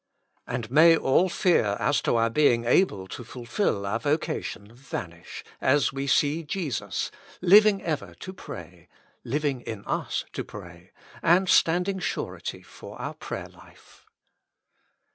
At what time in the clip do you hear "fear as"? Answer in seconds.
1.29-2.01